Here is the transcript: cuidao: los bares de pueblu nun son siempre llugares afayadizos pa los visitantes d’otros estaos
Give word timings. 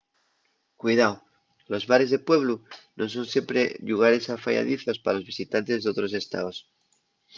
cuidao: 0.81 1.15
los 1.71 1.83
bares 1.89 2.09
de 2.11 2.23
pueblu 2.27 2.55
nun 2.97 3.09
son 3.15 3.25
siempre 3.33 3.59
llugares 3.87 4.25
afayadizos 4.35 5.01
pa 5.03 5.13
los 5.15 5.27
visitantes 5.31 5.79
d’otros 5.81 6.13
estaos 6.21 6.57